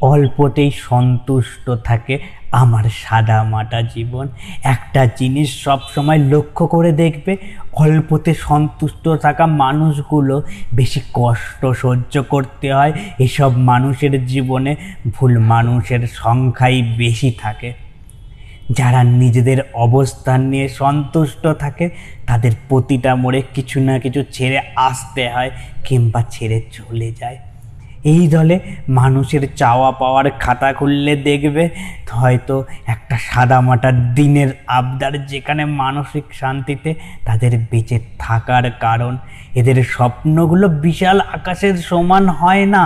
[0.00, 2.18] অল্পতেই সন্তুষ্ট থাকে
[2.50, 4.28] আমার সাদা মাটা জীবন।
[4.62, 7.36] একটা জিনিস সব সময় লক্ষ্য করে দেখবে,
[7.72, 10.42] অল্পতে সন্তুষ্ট থাকা মানুষগুলো
[10.74, 14.76] বেশি কষ্ট সহ্য করতে হয়। এসব মানুষের জীবনে
[15.12, 17.72] ভুল মানুষের সংখ্যাই বেশি থাকে।
[18.70, 21.90] যারা নিজেদের অবস্থান নিয়ে সন্তুষ্ট থাকে,
[22.26, 25.50] তাদের প্রতিটা মোড়ে কিছু না কিছু ছেড়ে আসতে হয়
[25.84, 27.38] কিংবা ছেড়ে চলে যায়।
[28.04, 31.68] এই দলে মানুষের চাওয়া পাওয়ার খাতা খুললে দেখবে,
[32.10, 36.94] হয়তো একটা সাদামাটা দিনের আবদার যেখানে মানসিক শান্তিতে
[37.24, 39.16] তাদের বেঁচে থাকার কারণ।
[39.54, 42.84] এদের স্বপ্নগুলো বিশাল আকাশের সমান হয় না।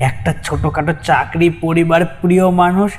[0.00, 2.92] একটা ছোটোখাটো চাকরি পরিবার প্রিয় মানুষ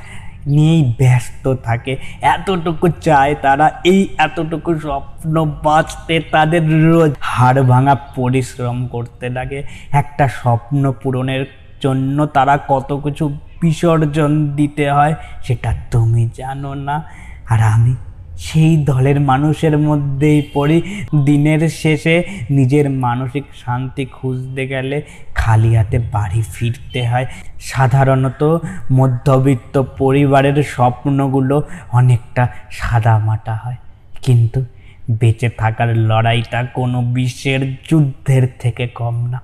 [0.46, 8.88] নিয়েই ব্যস্ত থাকে। এতটুকু চায় তারা, এই এতটুকু স্বপ্ন বাঁচতে তাদের রোজ হাড় ভাঙা পরিশ্রম
[8.88, 11.46] করতে লাগে। একটা স্বপ্ন পূরণের
[11.82, 17.04] জন্য তারা কত কিছু বিসর্জন দিতে হয়, সেটা তুমি জানো না।
[17.50, 17.96] আর আমি
[18.38, 20.82] সেই দলের মানুষের মধ্যেই পড়ি।
[21.26, 25.02] দিনের শেষে নিজের মানসিক শান্তি খুঁজতে গেলে
[25.46, 27.26] খালি হাতে বাড়ি ফিরতে হয়।
[27.62, 28.58] সাধারণত
[28.92, 33.76] মধ্যবিত্ত পরিবারের স্বপ্নগুলো অনেকটা সাদামাটা হয়।
[34.22, 34.66] কিন্তু
[35.10, 39.42] বেঁচে থাকার লড়াইটা কোনো বিশ্বের যুদ্ধের থেকে কম না।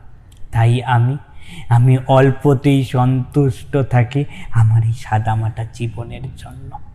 [0.52, 1.18] তাই আমি
[1.70, 6.91] আমি অল্পতেই সন্তুষ্ট থাকি আমার এই সাদামাটা জীবনের জন্য।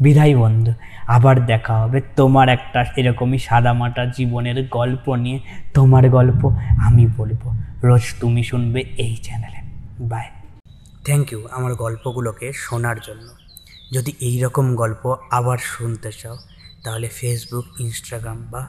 [0.00, 0.72] বিদায় বন্ধু,
[1.06, 5.40] আবার দেখা হবে। তোমার একটা এরকমই সাদামাটা জীবনের গল্প নিয়ে।
[5.74, 9.58] তোমার গল্প আমি বলব। রোজ তুমি শুনবে এই চ্যানেলে।
[10.04, 10.24] বাই
[11.04, 13.28] থ্যাংক ইউ আমার গল্পগুলোকে শোনার জন্য।
[13.92, 16.36] যদি এই রকম গল্প আবার শুনতে চাও,
[16.84, 18.66] তাহলে ফেসবুক ইনস্টাগ্রাম বা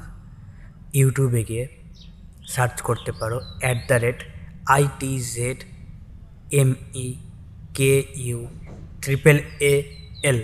[0.93, 1.67] ইউটিউবে গিয়ে
[2.47, 4.23] সার্চ করতে পারো। At the rate
[4.67, 5.63] I T Z
[6.51, 7.13] M E
[7.73, 8.47] K U
[9.01, 9.83] triple A
[10.23, 10.43] L